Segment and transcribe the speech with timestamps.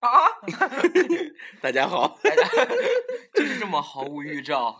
[0.00, 0.28] 啊！
[1.60, 2.44] 大家好，大家
[3.34, 4.78] 就是这么毫无预兆。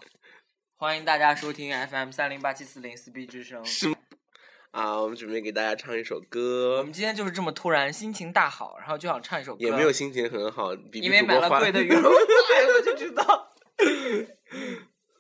[0.77, 3.65] 欢迎大家收听 FM 三零八七四零四 B 之声。
[3.65, 3.93] 是
[4.71, 9.65] 啊，我们准备给大家唱一首歌我们，今天就是这么突然，心情大好，然后就想唱一首歌。
[9.65, 13.53] 也没有心情很好，比因为买了贵的 羽绒服，哎，我就知道。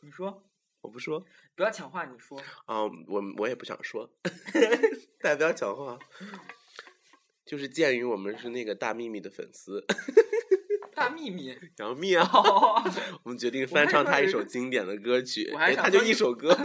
[0.02, 0.44] 你说，
[0.80, 1.24] 我不说
[1.56, 2.38] 不要抢话，你说。
[2.66, 4.08] 啊，我我也不想说，
[5.20, 5.98] 大家不要抢话。
[7.48, 9.82] 就是鉴于我们是那个大秘密的粉丝，
[10.94, 11.56] 大秘密。
[11.78, 12.84] 杨幂啊，哦，
[13.22, 16.54] 我们决定翻唱她一首经典的歌曲，哎，她就一首歌，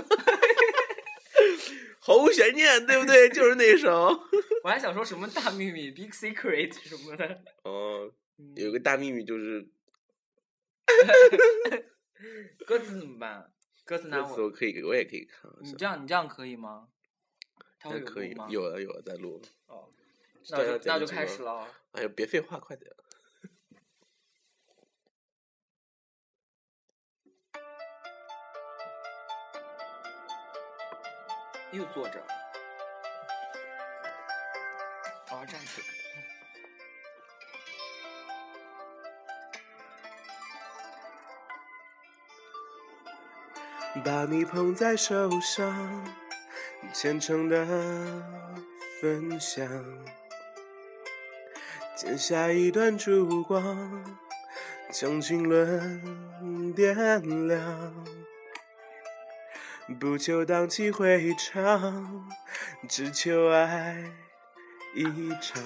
[2.00, 3.30] 毫无悬念，对不对？
[3.30, 4.10] 就是那首。
[4.66, 7.42] 我还想说什么大秘密 （Big Secret） 什么的。
[7.64, 9.66] 哦，嗯有个大秘密就是
[12.66, 13.50] 歌词怎么办？
[13.86, 14.48] 歌词拿歌词，我。
[14.48, 15.50] 我可以，我也可以看。
[15.62, 16.90] 你这样，你这样可以吗？
[17.80, 19.42] 他会那可以有了有了，在录。
[19.68, 20.03] 哦，这
[20.50, 21.68] 那就那就开始了啊。
[21.94, 22.92] 哎呀，别废话，快点！
[31.72, 32.24] 又坐着。
[35.32, 35.88] 我要站起来。
[44.04, 46.06] 把你捧在手上，
[46.94, 47.66] 虔诚的
[49.00, 49.68] 分享，
[51.96, 54.04] 剪下一段烛光，
[54.92, 57.94] 将经纶点亮。
[60.00, 62.28] 不求荡气回肠，
[62.90, 64.12] 只求爱
[64.96, 65.04] 一
[65.40, 65.62] 场。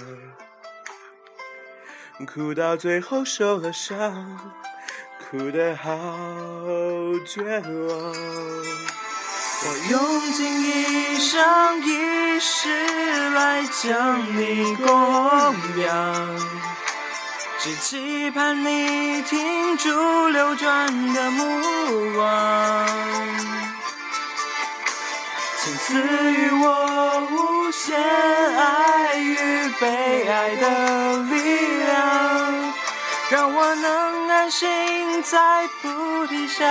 [2.25, 4.53] 哭到最后受了伤，
[5.29, 5.93] 哭得好
[7.25, 8.96] 绝望。
[9.69, 16.39] 我用尽一生一世来将你供养，
[17.59, 22.87] 只期盼你停住流转的目光。
[25.59, 25.95] 请赐
[26.31, 31.41] 予我无限爱与被爱的力
[31.83, 32.73] 量，
[33.31, 36.63] 让我能安心在菩提下。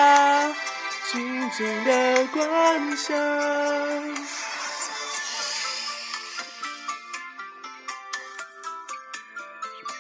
[1.13, 3.17] 静静的观想。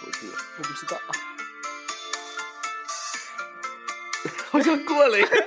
[0.00, 1.00] 手机，我不知道。
[4.50, 5.47] 好像过了一个。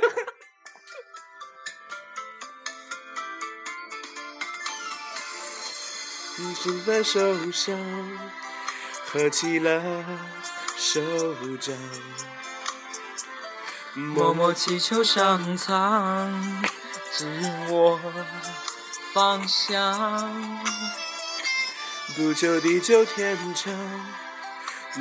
[6.37, 7.77] 你心在手上，
[9.05, 10.05] 合起了
[10.77, 11.01] 手
[11.57, 11.75] 掌，
[13.95, 16.63] 默默祈求上苍
[17.11, 17.99] 指引我
[19.13, 20.59] 方向。
[22.15, 23.73] 不求地久天长，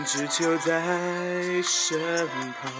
[0.07, 2.73] 只求在身旁。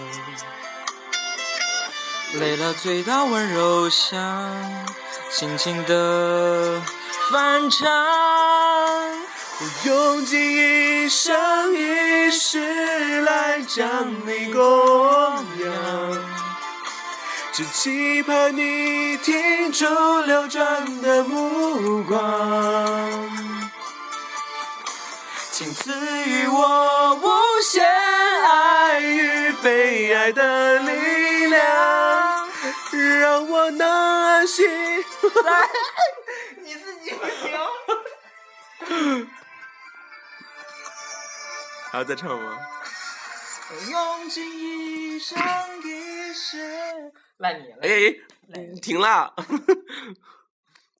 [2.35, 4.95] 累了醉倒温柔乡，
[5.31, 6.81] 轻轻的
[7.31, 7.87] 翻唱。
[9.61, 15.28] 我用尽一生一世来将你供，
[17.59, 19.85] 只期盼你停住
[20.21, 23.29] 流转的目光。
[25.51, 25.91] 请赐
[26.25, 27.27] 予我无
[27.61, 32.47] 限爱与被爱的力量。
[33.19, 34.65] 让我能安心。
[36.63, 37.51] 你自己不行。
[41.91, 42.57] 还要再唱吗？
[43.71, 45.37] 我用尽一生
[45.83, 46.78] 一世。
[47.39, 48.21] 赖你，赖你
[48.53, 49.33] 哎，停了。